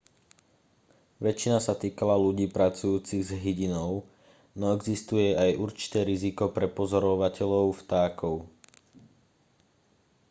[1.25, 3.91] väčšina sa týkala ľudí pracujúcich s hydinou
[4.59, 8.35] no existuje aj určité riziko pre pozorovateľov vtákov